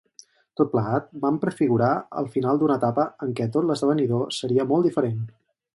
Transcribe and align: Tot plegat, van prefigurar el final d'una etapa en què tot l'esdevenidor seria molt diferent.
Tot 0.61 0.69
plegat, 0.71 1.11
van 1.25 1.37
prefigurar 1.43 1.91
el 2.23 2.31
final 2.37 2.63
d'una 2.63 2.81
etapa 2.83 3.07
en 3.27 3.39
què 3.41 3.51
tot 3.57 3.69
l'esdevenidor 3.69 4.29
seria 4.43 4.69
molt 4.75 4.91
diferent. 4.93 5.27